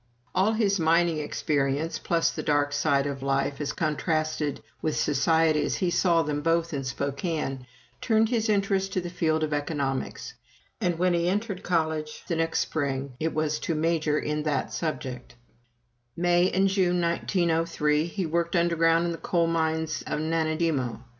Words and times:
All 0.33 0.53
his 0.53 0.79
mining 0.79 1.19
experience, 1.19 1.99
plus 1.99 2.31
the 2.31 2.41
dark 2.41 2.73
side 2.73 3.05
of 3.05 3.21
life, 3.21 3.61
as 3.61 3.71
contrasted 3.71 4.59
with 4.81 4.97
society 4.97 5.63
as 5.63 5.75
he 5.75 5.91
saw 5.91 6.23
them 6.23 6.41
both 6.41 6.73
in 6.73 6.83
Spokane, 6.83 7.67
turned 8.01 8.29
his 8.29 8.49
interest 8.49 8.93
to 8.93 9.01
the 9.01 9.11
field 9.11 9.43
of 9.43 9.53
economics. 9.53 10.33
And 10.81 10.97
when 10.97 11.13
he 11.13 11.29
entered 11.29 11.61
college 11.61 12.23
the 12.27 12.35
next 12.35 12.61
spring, 12.61 13.13
it 13.19 13.31
was 13.31 13.59
to 13.59 13.75
"major" 13.75 14.17
in 14.17 14.41
that 14.41 14.73
subject. 14.73 15.35
May 16.17 16.49
and 16.49 16.67
June, 16.67 16.99
1903, 16.99 18.05
he 18.07 18.25
worked 18.25 18.55
underground 18.55 19.05
in 19.05 19.11
the 19.11 19.19
coal 19.19 19.45
mines 19.45 20.01
of 20.07 20.19
Nanaimo. 20.19 21.03